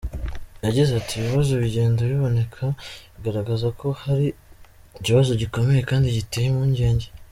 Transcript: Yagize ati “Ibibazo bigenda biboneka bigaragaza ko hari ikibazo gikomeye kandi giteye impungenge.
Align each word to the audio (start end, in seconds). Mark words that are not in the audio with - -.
Yagize 0.65 0.91
ati 0.99 1.13
“Ibibazo 1.17 1.53
bigenda 1.63 2.01
biboneka 2.09 2.61
bigaragaza 3.13 3.67
ko 3.79 3.87
hari 4.01 4.27
ikibazo 4.99 5.31
gikomeye 5.41 5.81
kandi 5.89 6.15
giteye 6.17 6.47
impungenge. 6.49 7.07